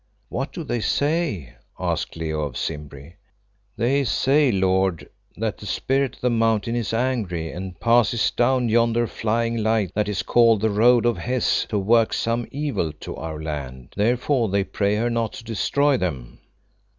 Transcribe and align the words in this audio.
"What 0.29 0.51
do 0.51 0.63
they 0.63 0.79
say?" 0.79 1.53
asked 1.79 2.15
Leo 2.15 2.41
of 2.41 2.57
Simbri. 2.57 3.17
"They 3.77 4.03
say, 4.03 4.51
lord, 4.51 5.07
that 5.37 5.59
the 5.59 5.67
Spirit 5.67 6.15
of 6.15 6.21
the 6.21 6.29
Mountain 6.31 6.75
is 6.75 6.91
angry, 6.91 7.51
and 7.51 7.79
passes 7.79 8.31
down 8.31 8.67
yonder 8.67 9.05
flying 9.05 9.57
light 9.57 9.91
that 9.93 10.09
is 10.09 10.23
called 10.23 10.61
the 10.61 10.71
Road 10.71 11.05
of 11.05 11.19
Hes 11.19 11.67
to 11.69 11.77
work 11.77 12.13
some 12.13 12.47
evil 12.49 12.91
to 13.01 13.15
our 13.15 13.39
land. 13.43 13.93
Therefore 13.95 14.49
they 14.49 14.63
pray 14.63 14.95
her 14.95 15.11
not 15.11 15.33
to 15.33 15.43
destroy 15.43 15.97
them." 15.97 16.39